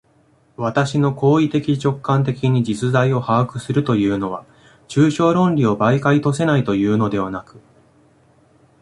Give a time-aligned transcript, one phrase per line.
[0.57, 4.47] 私の行為的直観的に実在を把握するというのは、
[4.87, 7.61] 抽象論理を媒介とせないというのではなく、